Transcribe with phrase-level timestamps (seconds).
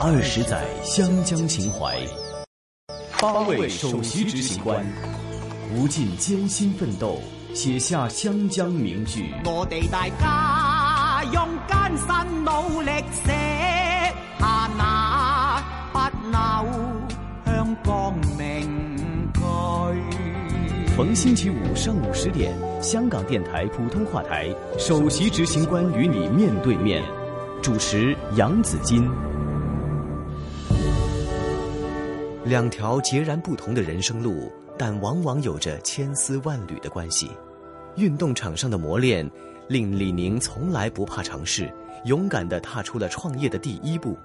[0.00, 1.98] 二十载湘江情怀，
[3.20, 4.86] 八位首席执行官，
[5.74, 7.20] 无尽艰辛奋斗，
[7.52, 9.34] 写下湘江名句。
[9.44, 13.32] 我哋大家用艰辛努力写
[14.38, 15.60] 下那
[15.92, 15.98] 不
[16.30, 16.64] 朽
[17.44, 18.96] 香港名
[19.34, 20.96] 句。
[20.96, 27.02] 逢星期五上午十点，香港电台普通话台，首席执行官与你面对面，
[27.60, 29.10] 主持杨子金。
[32.48, 37.30] 两条截然不同的人生路，但往往有着千丝万缕的关系。
[37.96, 39.28] 运动场上的磨练，
[39.68, 41.70] 令李宁从来不怕尝试，
[42.06, 44.16] 勇敢地踏出了创业的第一步，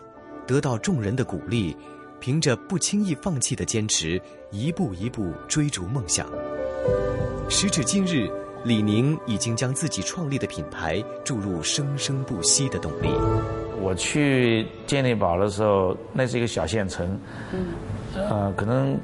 [0.48, 1.76] 得到众人的鼓励，
[2.22, 6.26] 凭着不轻易放弃的坚持，一步一步追逐梦想。
[7.49, 8.32] 时至今日，
[8.63, 13.10] 李宁已经将自己创立的品牌注入生生不息的动力。
[13.82, 17.20] 我去健力宝的时候，那是一个小县城，
[17.52, 17.66] 嗯，
[18.16, 18.98] 呃，可能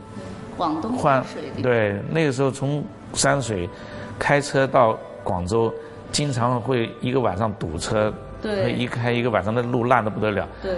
[0.57, 3.69] 广东换水对那个时候从山水
[4.17, 5.73] 开车到广州，
[6.11, 10.47] 经常会一个晚上堵车，对一开一个晚上的路烂的不得了。
[10.61, 10.71] 对，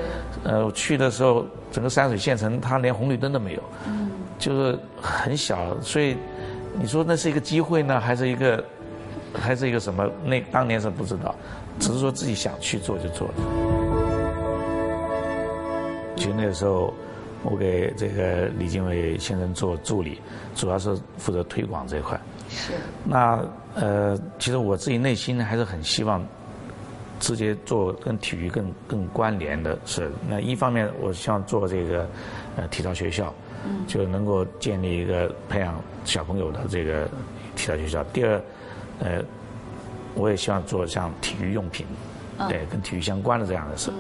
[0.43, 6.15] 呃，我去的时候，整个山水县城它连红绿灯都没有，嗯，就是很小，所以
[6.73, 8.63] 你说那是一个机会呢，还是一个，
[9.33, 10.09] 还是一个什么？
[10.23, 11.35] 那当年是不知道，
[11.79, 13.33] 只是说自己想去做就做了。
[16.15, 16.93] 其实那个时候，
[17.43, 20.19] 我给这个李经纬先生做助理，
[20.55, 22.19] 主要是负责推广这一块。
[22.49, 22.73] 是
[23.05, 23.43] 那
[23.75, 26.21] 呃，其实我自己内心还是很希望
[27.19, 30.11] 直接做跟体育更更关联的事。
[30.27, 32.07] 那一方面，我希望做这个
[32.57, 33.33] 呃体操学校，
[33.87, 37.07] 就能够建立一个培养小朋友的这个
[37.55, 38.03] 体操学校。
[38.05, 38.41] 第二，
[38.99, 39.23] 呃，
[40.13, 41.85] 我也希望做像体育用品。
[42.47, 43.91] 对，跟体育相关的这样的事，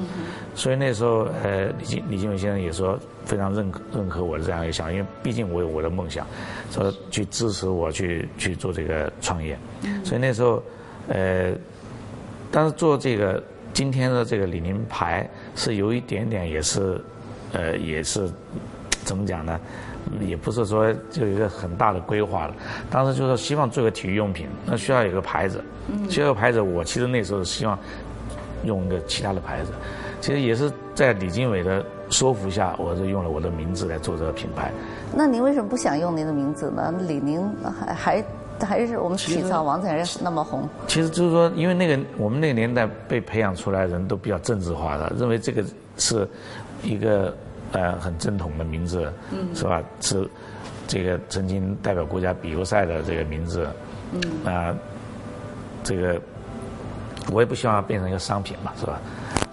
[0.55, 6.25] 所以那时候，呃，李经李金伟先生也说非常认可认可我的这样一个想法，因为毕竟我有我的梦想，
[6.69, 9.57] 说去支持我去去做这个创业，
[10.03, 10.63] 所以那时候，
[11.07, 11.51] 呃，
[12.51, 13.41] 但是做这个
[13.73, 17.01] 今天的这个李宁牌是有一点点也是，
[17.53, 18.29] 呃，也是
[19.03, 19.59] 怎么讲呢？
[20.19, 22.55] 也不是说就有一个很大的规划了，
[22.89, 25.63] 当时就是希望做个体育用品，那需要有个牌子，
[26.09, 27.77] 需要有个牌子，我其实那时候希望。
[28.63, 29.71] 用一个其他的牌子，
[30.19, 34.71] 其实也是在李经纬的说服下，我是用了我的名字来做这个品牌。
[35.15, 36.93] 那您为什么不想用您的名字呢？
[37.07, 38.25] 李宁还还
[38.59, 40.67] 还是我们体操王才是那么红。
[40.87, 45.63] 其实就是说，因为那个我们那个年代被培养出来的人都比较政治化的，认为这个
[45.97, 46.27] 是
[46.83, 47.35] 一个
[47.71, 49.81] 呃很正统的名字，嗯，是吧？
[50.01, 50.29] 是
[50.87, 53.67] 这个曾经代表国家比过赛的这个名字，
[54.11, 54.75] 嗯啊，
[55.83, 56.21] 这个。
[57.31, 58.99] 我也不希望变成一个商品嘛，是吧？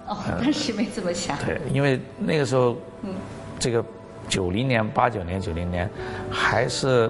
[0.07, 1.37] 哦，当时没这么想。
[1.45, 3.13] 对，因为那个时候，嗯，
[3.59, 3.85] 这个
[4.27, 5.87] 九零年、八九年、九零年，
[6.31, 7.07] 还是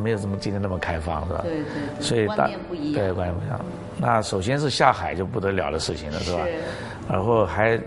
[0.00, 1.40] 没有这么今天那么开放，是吧？
[1.42, 2.00] 对对。
[2.00, 3.04] 所以观念不一样。
[3.04, 3.60] 对，观念不一样。
[3.98, 6.42] 那首先是下海就不得了的事情了，是吧？
[6.44, 6.54] 是。
[7.12, 7.78] 然后还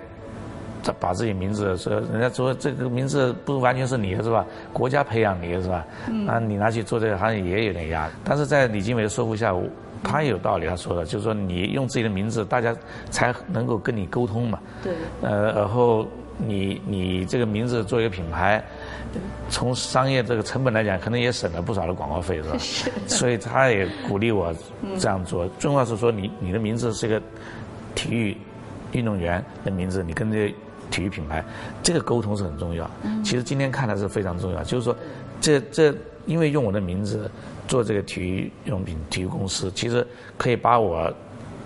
[1.00, 4.46] 把自己名字说，人家说这个名字不完全是你的，是吧？
[4.72, 5.84] 国家培养你的是吧？
[6.08, 6.24] 嗯。
[6.24, 8.14] 那你拿去做这个，行业也有点压力。
[8.24, 9.64] 但是在李经纬的说服下，我。
[10.04, 12.76] 他也有道理，他说的，就是说你用自己的名字，大家
[13.10, 14.60] 才能够跟你沟通嘛。
[14.84, 14.94] 对。
[15.22, 16.06] 呃，然后
[16.38, 18.64] 你你这个名字做一个品牌，
[19.50, 22.58] 从商业这个成本来讲，可能也省了不少的广告费，是吧？
[22.60, 22.92] 是。
[23.08, 24.54] 所以他也鼓励我
[25.00, 25.48] 这样做。
[25.58, 27.22] 重要是说，你你的名字是一个
[27.96, 28.38] 体育
[28.92, 30.56] 运动员的名字，你跟这个
[30.92, 31.44] 体育品牌，
[31.82, 32.90] 这个沟通是很重要。
[33.04, 33.24] 嗯。
[33.24, 34.96] 其实今天看来是非常重要，就是说，
[35.40, 37.32] 这这因为用我的名字。
[37.68, 40.06] 做这个体育用品体育公司，其实
[40.38, 41.12] 可以把我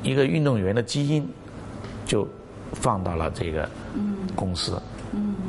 [0.03, 1.27] 一个运动员的基因
[2.05, 2.27] 就
[2.73, 3.67] 放到了这个
[4.35, 4.79] 公司，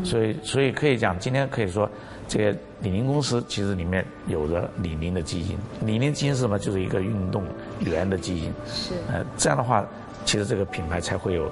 [0.02, 1.88] 所以所以可以讲，今天可以说，
[2.26, 5.58] 这个李宁公司其实里面有着李宁的基因。
[5.82, 6.58] 李宁基因是什么？
[6.58, 7.44] 就是一个运动
[7.80, 8.52] 员的基因。
[8.66, 8.94] 是。
[9.12, 9.86] 呃，这样的话，
[10.24, 11.50] 其实这个品牌才会有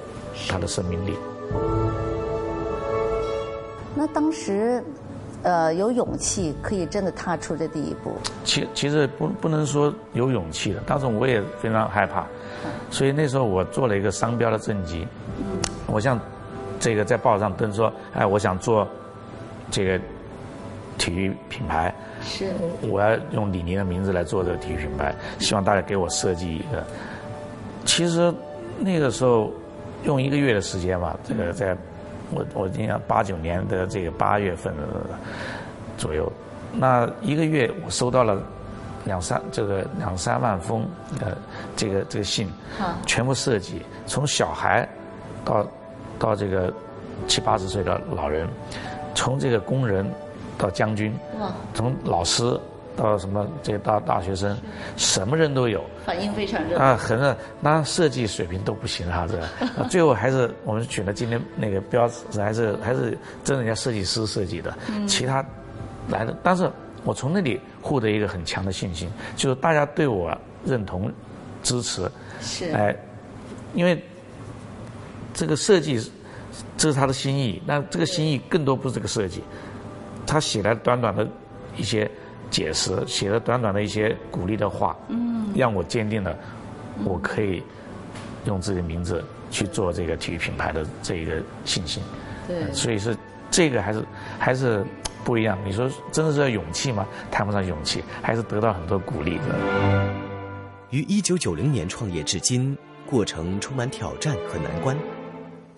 [0.49, 1.13] 它的生命力。
[3.95, 4.83] 那当时。
[5.43, 8.17] 呃，有勇气可以真的踏出这第一步。
[8.43, 12.27] 其其实不不能说有勇气的，当时我也非常害怕，
[12.91, 15.07] 所以那时候我做了一个商标的征集。
[15.39, 15.45] 嗯。
[15.87, 16.19] 我向
[16.81, 18.89] 这个在报上登说，哎，我想做
[19.71, 20.01] 这个
[20.99, 21.95] 体育品牌。
[22.23, 22.53] 是。
[22.83, 26.85] 我要用李宁的名字来做这个体育品牌，希望大家给我设计一个。
[27.85, 28.35] 其实
[28.81, 29.53] 那个时候
[30.05, 31.77] 用一个月的时间吧，这个在。
[32.31, 34.75] 我我印象八九年的这个八月份
[35.97, 36.31] 左右，
[36.73, 38.43] 那一个月我收到了
[39.05, 40.87] 两三这个两三万封
[41.21, 41.37] 呃
[41.77, 42.49] 这个这个信，
[43.07, 44.89] 全部涉及从小孩
[45.45, 45.67] 到
[46.19, 46.73] 到这个
[47.29, 48.49] 七八十岁的老人，
[49.15, 50.05] 从这个工人
[50.59, 51.17] 到将军，
[51.73, 52.59] 从老师
[52.97, 54.57] 到什么这大大学生，
[54.97, 56.79] 什么人都有，反应非常热。
[56.79, 57.37] 啊，很热。
[57.61, 59.39] 那设计水平都不行啊，这。
[59.89, 64.77] 最后还是我们选了今天那个标志，还是还是真人家设计师设计的，
[65.07, 65.45] 其他
[66.09, 66.71] 来的，但是
[67.05, 71.13] 我从那里获得一个很强的信心，就是大家对我认同、
[71.63, 72.11] 支持，
[72.41, 72.71] 是。
[72.73, 72.97] 哎，
[73.75, 74.03] 因为
[75.35, 76.01] 这个设计
[76.79, 79.43] 这是他的心意，那这个心意更多不是这个设计，
[80.27, 81.29] 他写来短短的
[81.77, 82.11] 一些
[82.51, 86.37] 解释，写了短短的一些鼓励的话，嗯，让我坚定了
[87.05, 87.63] 我可以
[88.45, 92.03] 用自己的名字去做这个体育品牌的这一个信心。
[92.47, 93.17] 对，所以是
[93.51, 94.05] 这个还是
[94.39, 94.85] 还是
[95.25, 95.59] 不一样。
[95.65, 97.07] 你说真的是要勇气吗？
[97.31, 99.43] 谈不上勇气，还是得到很多鼓励的。
[100.91, 104.97] 于一九九零年创业至今，过程充满挑战和难关，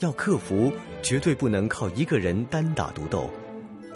[0.00, 0.70] 要克服
[1.02, 3.30] 绝对不能靠一个人单打独斗。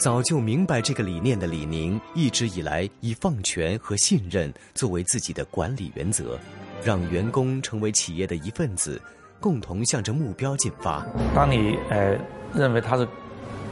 [0.03, 6.37] 早就明白这个理念的李宁，一直以来以放权和信任作为自己的管理原则，
[6.83, 9.01] 让员工成为企业的一份子，
[9.39, 11.07] 共同向着目标进发。
[11.37, 12.19] 当你呃
[12.53, 13.07] 认为他是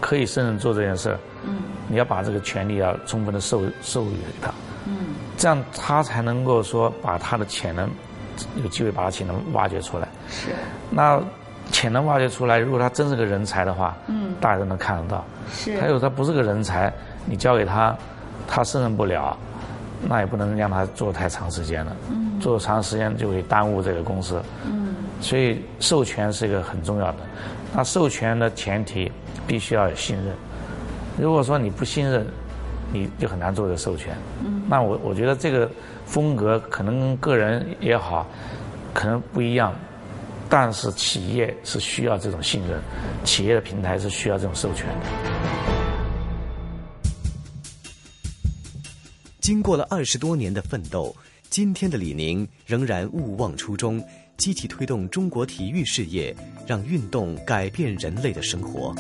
[0.01, 4.55] 可以胜任做这件事儿，嗯，你要把这个权利要充分的授授予给他，
[4.87, 5.07] 嗯，
[5.37, 7.91] 这样他才能够说把他的潜能
[8.63, 10.07] 有机会把他潜能挖掘出来。
[10.29, 10.51] 是，
[10.91, 11.21] 那
[11.71, 15.25] 潜能挖掘出来，如果他真是个人才的话，嗯，大家都能看得到。
[15.53, 16.93] 是，还有他不是个人才，
[17.25, 17.97] 你交给他，
[18.47, 19.37] 他胜任不了，
[20.09, 21.97] 那也不能让他做太长时间了。
[22.11, 24.43] 嗯，做长时间就会耽误这个公司。
[24.67, 27.19] 嗯，所以授权是一个很重要的。
[27.73, 29.11] 那授权的前提
[29.47, 30.35] 必须要有信任。
[31.19, 32.27] 如果说你不信任，
[32.93, 34.15] 你就很难做这个授权。
[34.45, 35.71] 嗯，那我我觉得这个
[36.05, 38.27] 风格可能跟个人也好，
[38.93, 39.73] 可能不一样。
[40.51, 42.83] 但是企业是需要这种信任，
[43.25, 45.07] 企业的平台是需要这种授权的。
[49.41, 51.15] 经过了二十多年的奋斗，
[51.49, 54.05] 今天的李宁仍然勿忘初衷，
[54.37, 56.35] 积极推动中国体育事业，
[56.67, 58.93] 让运动改变人类的生活。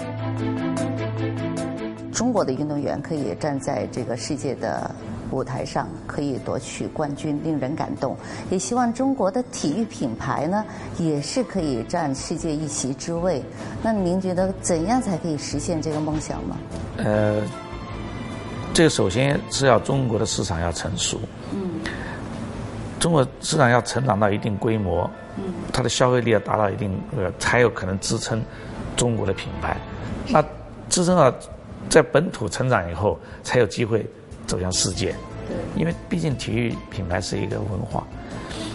[2.12, 4.94] 中国的运动员可以站在这个世界的
[5.30, 8.16] 舞台上，可以夺取冠军，令人感动。
[8.50, 10.64] 也希望中国的体育品牌呢，
[10.98, 13.42] 也是可以占世界一席之位。
[13.82, 16.56] 那您觉得怎样才可以实现这个梦想呢？
[16.98, 17.42] 呃，
[18.74, 21.20] 这个首先是要中国的市场要成熟。
[21.52, 21.80] 嗯。
[22.98, 28.42] 中国市场要成长到一定规模，嗯，它的消费力要达到一定呃，才有可能支撑
[28.96, 29.76] 中国的品牌。
[30.28, 30.44] 那
[30.88, 31.32] 支撑到。
[31.88, 34.08] 在本土成长以后，才有机会
[34.50, 35.14] 走向世界。
[35.46, 38.04] 对，因为毕竟体育品牌是一个文化，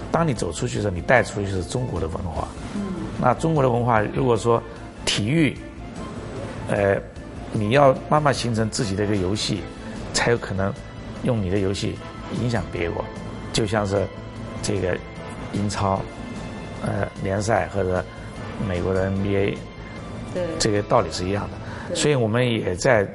[0.10, 2.48] 当你走出去的时候，你带出去是中国的文化。
[2.76, 2.82] 嗯。
[3.20, 4.64] 那中国的文化，如果说
[5.04, 5.58] 体育，
[6.70, 6.98] 呃，
[7.52, 9.60] 你要慢慢形成自己的一个游戏，
[10.14, 10.74] 才有可能
[11.24, 11.98] 用你的游戏
[12.42, 13.04] 影响别国。
[13.52, 14.06] 就像是
[14.62, 14.98] 这个
[15.52, 16.02] 英超，
[16.86, 18.04] 呃，联赛或者
[18.68, 19.58] 美国的 NBA，
[20.34, 21.96] 对，这个道理是一样的。
[21.96, 23.08] 所以我们也在，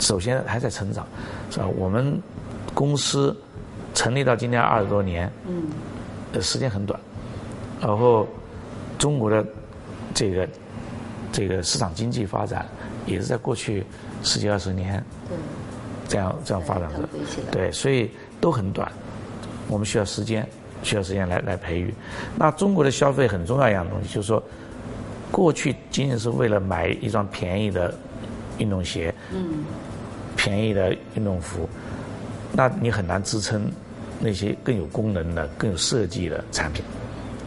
[0.00, 1.06] 首先还在成长，
[1.54, 1.68] 是吧？
[1.76, 2.20] 我们
[2.74, 3.36] 公司
[3.94, 5.62] 成立到今天二十多年，嗯，
[6.32, 6.98] 呃，时间很短，
[7.80, 8.26] 然后
[8.98, 9.46] 中国的
[10.12, 10.48] 这个
[11.30, 12.66] 这个市场经济发展
[13.06, 13.84] 也是在过去
[14.24, 15.36] 十几二十年，对，
[16.08, 17.08] 这样这样发展的，
[17.52, 18.90] 对，所以都很短，
[19.68, 20.44] 我们需要时间，
[20.82, 21.94] 需要时间来来培育。
[22.36, 24.42] 那中国的消费很重要一样东西，就是说。
[25.30, 27.92] 过去仅仅是为了买一双便宜的
[28.58, 29.64] 运动鞋，嗯，
[30.44, 31.66] 便宜的运动服，
[32.52, 33.66] 那你很难支撑
[34.20, 36.84] 那些更有功能的、更有设计的产品。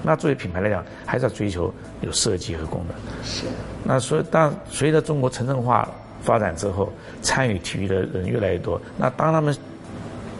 [0.02, 2.98] 那作为品牌来讲，还是要追求有设计和功能。
[3.24, 3.46] 是。
[3.84, 5.88] 那所以，当随着中国城镇化
[6.24, 9.56] 发展之后，参与体育的人越来越多，那当他们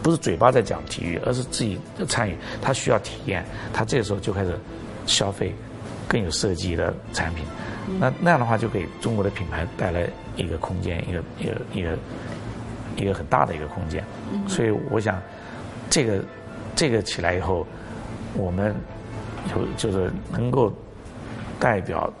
[0.02, 4.58] 不是嘴巴在讲体育，而是自己参与，他需要体验，他这个时候就开始
[5.06, 5.54] 消费。
[6.10, 7.44] 更有设计的产品，
[8.00, 11.98] 那那样的话就给中国的品牌带来一个空间，一个一个一个
[12.98, 14.04] 一个很大的一个空间。
[14.46, 15.20] 所以我想，
[15.88, 16.24] 这个
[16.74, 17.66] 这个起来以后，
[18.34, 18.74] 我们
[19.54, 20.72] 有就是能够
[21.58, 22.12] 代表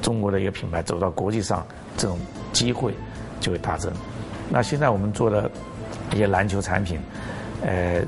[0.00, 1.66] 中国的一个品牌走到国际上，
[1.96, 2.18] 这种
[2.52, 2.92] 机会
[3.40, 3.92] 就会大增。
[4.50, 5.50] 那现在我们做的
[6.12, 7.00] 一些篮球产品，
[7.62, 8.02] 呃。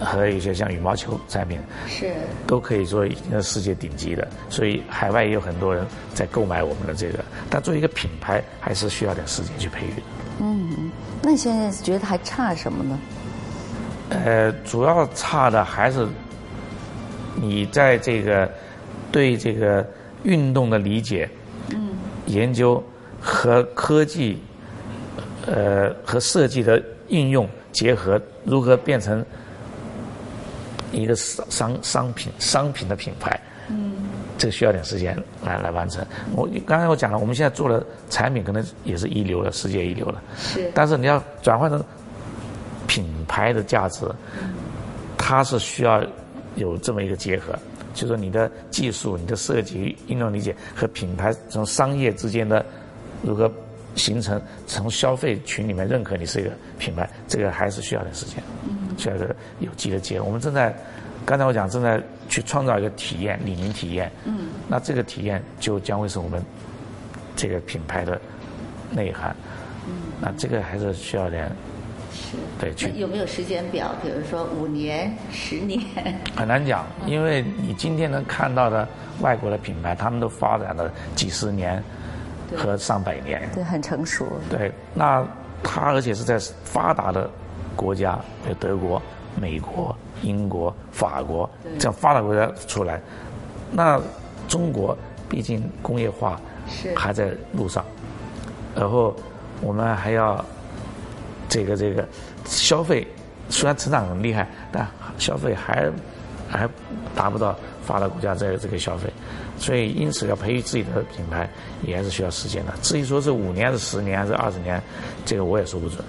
[0.00, 2.12] 和一些像羽毛球产品是
[2.46, 7.24] 都可以说已经是世界顶级的，所以海外也有很多人在购买我们的这个。
[7.50, 10.02] 但作为一个品牌，还是需要点时间去培育的。
[10.40, 10.90] 嗯，
[11.22, 12.98] 那你现在觉得还差什么呢？
[14.10, 16.06] 呃，主要差的还是
[17.34, 18.48] 你在这个
[19.10, 19.84] 对这个
[20.24, 21.28] 运动的理解，
[21.70, 21.90] 嗯，
[22.26, 22.82] 研究
[23.20, 24.38] 和科技，
[25.46, 29.24] 呃，和设计的应用结合，如何变成
[30.94, 33.38] 一个商商商品商品的品牌。
[33.68, 33.94] 嗯，
[34.36, 36.04] 这个需要点时间来来完成。
[36.36, 40.18] 我刚才我讲了，我们现在做的产品可能也是一流的，世界一流的。
[40.36, 40.70] 是。
[40.74, 41.82] 但是你要转换成
[42.86, 44.06] 品牌的价值，
[45.16, 46.04] 它是需要
[46.56, 47.58] 有这么一个结合，
[47.94, 52.62] 就是说你的技术、你的设计、应用理解和品牌从商业之间的
[53.22, 53.50] 如何
[53.94, 58.42] 形成，从消费群里面认可你是一个品牌，这个还是需要点时间，
[58.96, 60.26] 需要个有机的结合。
[60.26, 60.74] 我们正在。
[61.26, 61.98] 刚才我讲正在
[62.28, 64.12] 去创造一个体验，李宁体验。
[64.26, 64.48] 嗯。
[64.68, 66.44] 那这个体验就将会是我们
[67.34, 68.20] 这个品牌的
[68.90, 69.34] 内涵。
[69.86, 69.94] 嗯。
[70.20, 71.50] 那这个还是需要点。
[72.12, 72.36] 是。
[72.60, 72.90] 对，去。
[72.96, 73.94] 有没有时间表？
[74.02, 75.80] 比如说五年、十年？
[76.36, 78.86] 很难讲，因为你今天能看到的
[79.20, 81.82] 外国的品牌，他们都发展了几十年
[82.54, 83.48] 和上百年。
[83.54, 84.26] 对，很成熟。
[84.50, 85.26] 对，那
[85.62, 87.30] 它而且是在发达的
[87.74, 89.00] 国家，有德国、
[89.40, 89.94] 美国。
[90.22, 92.98] 英国、法国这样发达国家出来，
[93.70, 94.00] 那
[94.48, 94.96] 中国
[95.28, 96.40] 毕竟工业化
[96.96, 97.84] 还在路上，
[98.74, 99.14] 然后
[99.60, 100.42] 我们还要
[101.46, 102.08] 这个这个
[102.46, 103.06] 消费，
[103.50, 104.88] 虽然成长很厉害，但
[105.18, 105.90] 消费还
[106.48, 106.66] 还
[107.14, 107.54] 达不到
[107.84, 109.12] 发达国家这这个消费，
[109.58, 111.46] 所以因此要培育自己的品牌
[111.82, 112.72] 也还是需要时间的。
[112.80, 114.82] 至于说是五年、还是十年、还是二十年，
[115.26, 116.02] 这个我也说不准。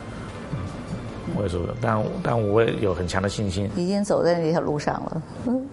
[1.35, 5.21] 我也说，但但我也有很强的信心，已经走在那条路上了。
[5.47, 5.67] 嗯，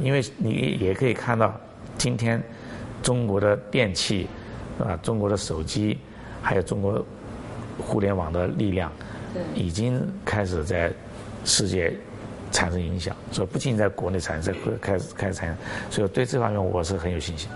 [0.00, 1.54] 因为你也可以看到，
[1.96, 2.42] 今天
[3.02, 4.26] 中国的电器，
[4.78, 5.98] 啊，中国的手机，
[6.40, 7.04] 还有中国
[7.78, 8.90] 互联网的力量，
[9.54, 10.90] 已经开始在
[11.44, 11.92] 世界
[12.50, 13.14] 产生影响。
[13.30, 15.56] 所以不仅在国内产生，会开始开始产生。
[15.90, 17.48] 所以对这方面我是很有信心。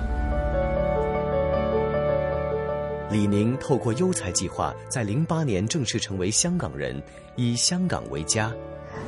[3.12, 7.00] 李宁透过优才计划，在零八年正式成为香港人，
[7.37, 8.50] 以香港为家。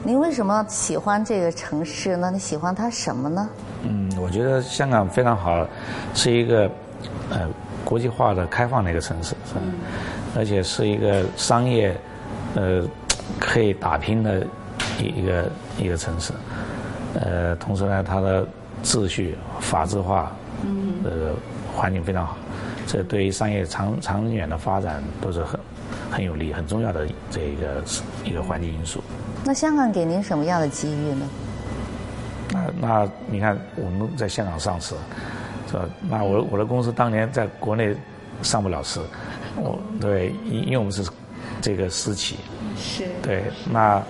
[0.03, 2.31] 您为什么喜欢这个城市呢？
[2.31, 3.49] 你喜欢它什么呢？
[3.83, 5.67] 嗯，我觉得香港非常好，
[6.13, 6.71] 是一个
[7.31, 7.49] 呃
[7.83, 9.61] 国际化的开放的一个城市，是吧？
[10.37, 11.97] 而且是一个商业
[12.55, 12.87] 呃
[13.41, 14.47] 可以打拼的
[15.01, 16.31] 一一个一个城市。
[17.15, 18.47] 呃，同时呢，它的
[18.83, 20.31] 秩序、法制化，
[20.63, 21.33] 嗯，呃，
[21.75, 22.37] 环境非常好。
[22.87, 25.59] 这对于商业长长远的发展都是很
[26.11, 27.83] 很有利、很重要的这一个
[28.25, 29.03] 一个环境因素。
[29.45, 31.29] 那香港给您什么样的机遇呢？
[32.53, 34.95] 那那你看，我们在香港上市，
[35.71, 35.89] 是吧？
[36.09, 37.95] 那我我的公司当年在国内
[38.43, 39.01] 上不了市，
[39.57, 41.03] 我对，因因为我们是
[41.61, 42.37] 这个私企，
[42.77, 44.03] 是，对，那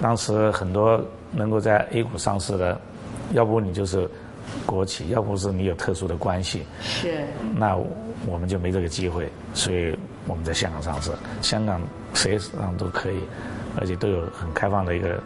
[0.00, 1.00] 当时很多
[1.32, 2.80] 能够在 A 股上市的，
[3.32, 4.08] 要不你就是。
[4.64, 7.24] 国企要不是你有特殊的关系，是，
[7.56, 7.76] 那
[8.26, 11.10] 我们就没这个机会，所以我们在香港上市，
[11.42, 11.80] 香港
[12.14, 13.20] 谁上都可以，
[13.78, 15.20] 而且都有很开放的一个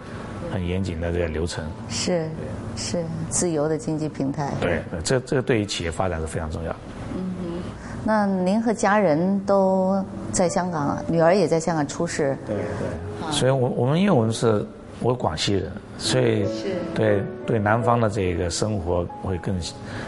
[0.52, 1.64] 很严谨的这个流程。
[1.88, 2.28] 是，
[2.76, 4.52] 是自由的经济平台。
[4.60, 6.74] 对，这这对于企业发展是非常重要。
[7.14, 7.62] 嗯哼，
[8.04, 12.36] 那您和家人都在香港，女儿也在香港出世。
[12.46, 13.32] 对对。
[13.32, 14.66] 所以我我们因为我们是。
[15.02, 16.46] 我广西人，所以
[16.94, 19.54] 对对南方的这个生活会更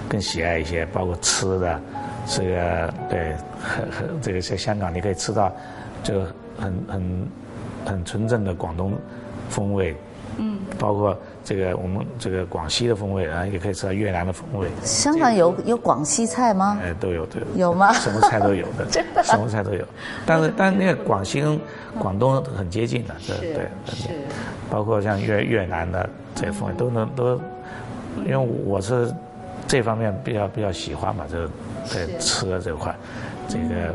[0.09, 1.81] 更喜爱一些，包括吃的，
[2.27, 5.53] 这个对很很这个在香港你可以吃到
[6.03, 7.29] 这个很很
[7.85, 8.95] 很纯正的广东
[9.51, 9.95] 风味，
[10.39, 14.69] 嗯，包括这个我们这个广西的风味啊，也可以吃到越南的风味。
[14.83, 16.81] 香港有有广西菜吗？
[16.83, 17.47] 哎，都有都有。
[17.55, 17.93] 有吗？
[17.93, 18.87] 什么菜都有 的，
[19.23, 19.85] 什么菜都有。
[20.25, 21.61] 但是但那个广西跟
[21.99, 23.69] 广东很接近的，对对。
[23.95, 24.09] 是。
[24.73, 27.39] 包括像越越南的这些风味都能都，
[28.25, 29.13] 因为我是
[29.69, 31.47] 这方面比较比较喜欢嘛，这
[31.85, 32.95] 在吃的这块，
[33.47, 33.95] 这个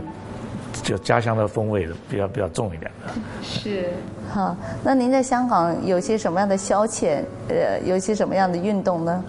[0.83, 3.11] 就家乡的风味比较比较重一点的。
[3.41, 3.89] 是，
[4.29, 7.23] 好，那您在香港有些什么样的消遣？
[7.49, 9.23] 呃，有些什么样的运动呢？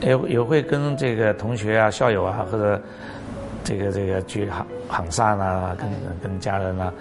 [0.00, 2.80] 也也会跟这个同学啊、校友啊，或者
[3.66, 5.88] 这个这个去行行山啊，跟
[6.22, 6.92] 跟家人啊。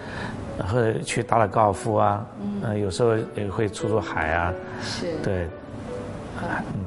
[0.57, 2.25] 然后去打打高尔夫啊，
[2.63, 5.45] 嗯，有时候也会出出海啊，是，对，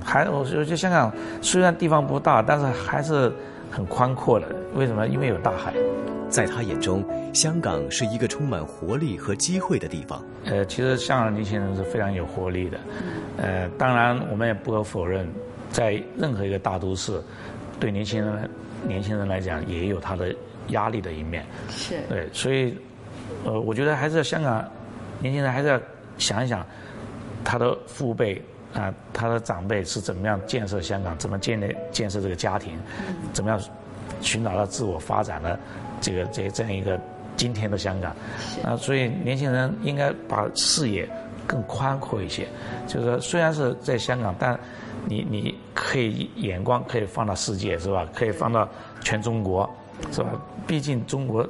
[0.03, 3.31] 还我觉得香港虽然地方不大，但是还是
[3.71, 4.47] 很宽阔的。
[4.75, 5.07] 为什么？
[5.07, 5.75] 因为有大海。
[6.31, 10.23] 在他眼中，香港是一个充满活力和机会的地方。
[10.45, 12.79] 呃，其实香港年轻人是非常有活力的。
[13.39, 15.27] 呃，当然我们也不可否认，
[15.71, 17.19] 在任何一个大都市，
[17.81, 18.51] 对年轻人
[18.87, 20.35] 年轻人来讲，也有他的
[20.69, 21.45] 压力的一面。
[21.69, 22.01] 是。
[22.09, 22.77] 对，所以。
[23.45, 24.65] 呃，我觉得还是要香港
[25.21, 25.79] 年轻人还是要
[26.17, 26.67] 想一想，
[27.45, 28.43] 他的父辈
[28.75, 32.73] 啊，他的长辈是怎么样建设香港，怎么建立建设这个家庭，
[33.33, 33.61] 怎么样
[34.23, 35.61] 寻找到自我发展的
[36.01, 36.99] 这个这这样一个
[37.37, 38.17] 今天的香港。
[38.65, 41.07] 啊，所以年轻人应该把视野
[41.47, 42.49] 更宽阔一些。
[42.87, 44.59] 就是说，虽然是在香港，但
[45.09, 48.07] 你你可以眼光可以放到世界，是吧？
[48.15, 48.69] 可以放到
[49.01, 49.69] 全中国，
[50.13, 50.29] 是吧？
[50.67, 51.49] 毕竟中国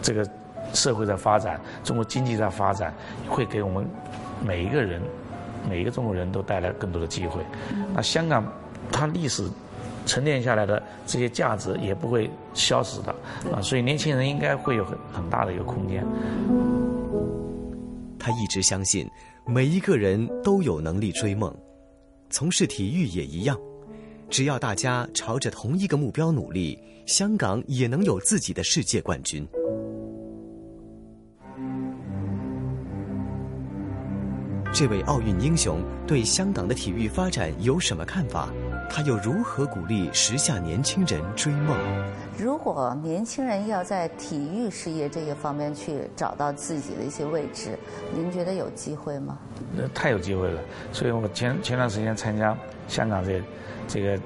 [0.00, 0.26] 这个
[0.72, 2.94] 社会在发展，中国经济在发展，
[3.28, 3.84] 会给我们
[4.42, 5.02] 每一个人。
[5.70, 7.40] 每一个中国人都带来更多的机会，
[7.94, 8.44] 那香港
[8.90, 9.48] 它历史
[10.04, 13.14] 沉淀下来的这些价值也不会消失的
[13.54, 16.04] 啊，所以年轻人应该会有很很大的一个空间。
[18.18, 19.08] 他一直相信
[19.46, 21.54] 每一个人都有能力追梦，
[22.32, 23.60] 从事体育也一样，
[24.30, 29.46] 只要大家朝着同一个目标努力，香港也能有自己的世界冠军。
[34.72, 38.50] 这位奥运英雄对香港的体育发展有什么看法？
[38.88, 41.76] 他又如何鼓励时下年轻人追梦？
[42.38, 47.78] 如果年轻人要在体育事业这个方面去找到自己的一些位置，
[48.14, 49.38] 您觉得有机会吗？
[49.74, 50.60] 那太有机会了。
[50.92, 52.56] 所以我前前段时间参加
[52.88, 53.42] 香港这
[53.88, 54.18] 这个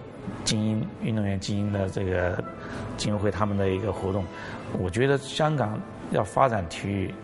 [0.45, 2.43] 精英运动员精英的这个
[2.97, 4.25] 精英会他们的一个活动，
[4.79, 7.15] 我觉得香港要发展体育，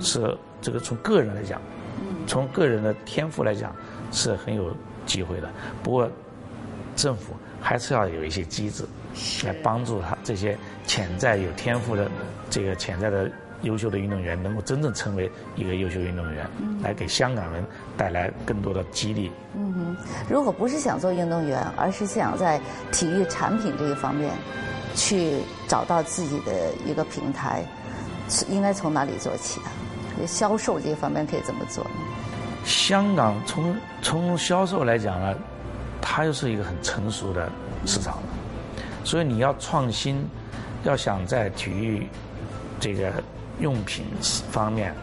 [0.00, 1.60] 是这个从个人来讲。
[2.28, 3.74] 从个人的天赋来讲，
[4.12, 4.70] 是很有
[5.06, 5.48] 机会的。
[5.82, 6.08] 不过，
[6.98, 8.84] 政府还是要有一些机制，
[9.46, 12.10] 来帮助他这些潜在有天赋的
[12.50, 13.30] 这个潜在的
[13.62, 16.44] 优秀的运动员，能够真正成为一个优秀运动员，
[16.82, 17.64] 来给香港人
[17.96, 19.30] 带来更多的激励。
[19.54, 19.96] 嗯哼，
[20.28, 24.32] 如果不是想做运动员，而是想在体育产品这一方面
[24.96, 27.64] 去找到自己的一个平台，
[28.28, 29.70] 是应该从哪里做起啊？
[30.26, 31.90] 销售这方面可以怎么做呢？
[32.64, 35.34] 香港从从销售来讲呢，
[36.10, 37.50] 它又是一个很成熟的
[37.84, 38.28] 市场了，
[39.04, 40.24] 所以你要创新，
[40.84, 42.08] 要想在体育
[42.80, 43.12] 这个
[43.60, 44.06] 用品
[44.50, 44.94] 方面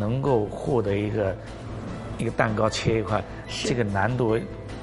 [0.00, 1.36] 能够获得一个
[2.18, 3.22] 一个蛋糕切一块，
[3.64, 4.36] 这个难度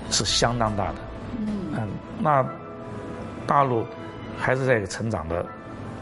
[0.09, 0.95] 是相当大的。
[1.39, 2.43] 嗯，那
[3.45, 3.85] 大陆
[4.38, 5.45] 还是在一个成长的。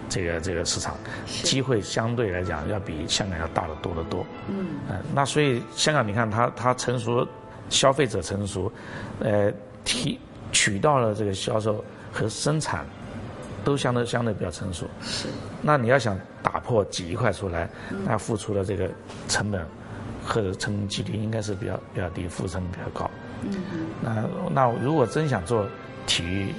[0.10, 4.24] 这个这个市场机会相对来讲要比香港要大得多得多。
[4.48, 4.68] 嗯，
[5.16, 7.28] 那所以香港你看它它成熟，
[7.74, 8.72] 消费者成熟，
[9.20, 9.52] 呃，
[9.84, 10.20] 提
[10.52, 12.86] 渠道的这个销售和生产
[13.64, 14.86] 都相对相对比较成熟。
[15.02, 15.28] 是。
[15.62, 17.68] 那你要想打破挤一块出来，
[18.06, 18.90] 那付出的这个
[19.28, 19.66] 成本
[20.24, 23.10] 或者成功几率应该是比较比较低，付出成本比较高。
[23.42, 25.66] 嗯那那如果真想做
[26.06, 26.54] 体育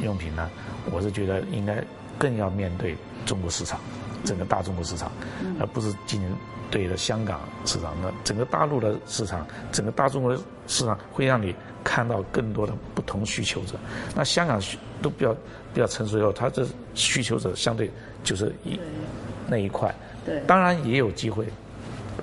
[0.00, 0.50] 用品呢，
[0.90, 1.84] 我是觉得应该。
[2.18, 3.78] 更要面对中国市场，
[4.26, 5.10] 整个大中国市场，
[5.58, 6.30] 而不是仅仅
[6.70, 7.94] 对着香港市场。
[8.02, 10.36] 那整个大陆的市场，整个大中国
[10.66, 13.76] 市场会让你看到更多的不同需求者。
[14.14, 14.60] 那香港
[15.00, 15.32] 都比较
[15.72, 17.90] 比较成熟以后，它的需求者相对
[18.22, 18.78] 就是一
[19.48, 19.94] 那一块。
[20.24, 21.46] 对，当然也有机会，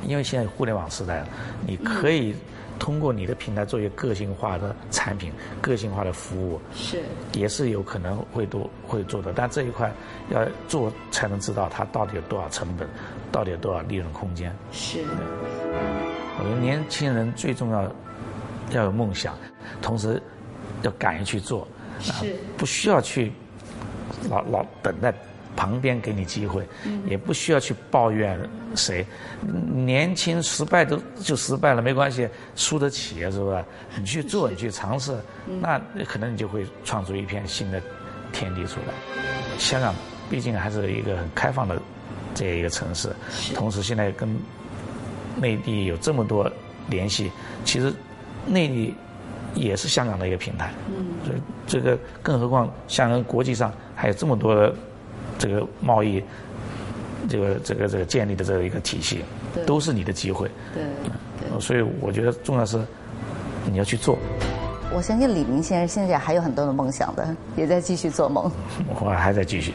[0.06, 1.28] 因为现在互联网时代了，
[1.66, 2.36] 你可以。
[2.80, 5.32] 通过你的平台做一个个性化的产品、
[5.62, 7.02] 个性化的服务，是
[7.34, 9.32] 也是有可能会多会做的。
[9.34, 9.92] 但这一块
[10.30, 12.88] 要做才能知道它到底有多少成本，
[13.32, 14.54] 到底有多少利润空间。
[14.72, 15.00] 是，
[16.40, 17.84] 我觉得年轻人最重要
[18.72, 19.38] 要有梦想，
[19.82, 20.22] 同时
[20.82, 21.68] 要敢于去做，
[22.00, 23.32] 是不需要去
[24.30, 25.14] 老老等待。
[25.56, 26.68] 旁边给你机会，
[27.06, 28.40] 也不需要去抱怨
[28.76, 29.06] 谁，
[29.72, 33.64] 年轻失败都就失败了，没关系，输得起是不是？
[34.00, 35.16] 你去做，你去尝试，
[35.62, 37.82] 那可能你就会创出一片新的
[38.32, 38.94] 天地出来。
[39.60, 39.94] 香港
[40.30, 41.80] 毕竟还是一个很开放的
[42.34, 43.16] 这一个城市，
[43.54, 44.28] 同时现在跟
[45.40, 46.52] 内地有这么多
[46.90, 47.32] 联系，
[47.64, 47.94] 其实
[48.48, 48.96] 内地
[49.54, 50.74] 也是香港的一个平台。
[50.88, 54.74] 嗯，这个更何况香港国际上还有这么多的。
[55.44, 56.24] 这个贸易，
[57.28, 59.26] 这个这个这个建立的这个一个体系，
[59.66, 60.50] 都是你的机会。
[60.74, 62.80] 对，所以我觉得重要是
[63.70, 64.18] 你要去做。
[64.96, 68.50] 我相信李明先生现在还有很多的梦想的，也在继续做梦。
[68.88, 69.74] 我还在继续。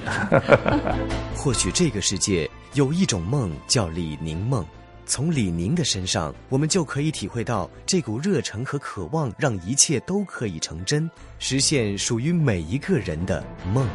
[1.36, 4.64] 或许这个世界有一种梦叫李宁梦，
[5.04, 13.86] 从李宁的身上，我们就可以体会到这股热诚和渴望，让一切都可以成真，实现属于每一个人的梦。